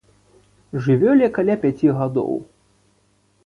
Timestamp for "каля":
1.37-1.59